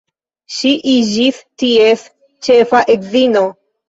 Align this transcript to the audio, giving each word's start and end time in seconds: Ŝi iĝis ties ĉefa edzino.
Ŝi 0.59 0.69
iĝis 0.93 1.37
ties 1.63 2.05
ĉefa 2.47 2.81
edzino. 2.95 3.45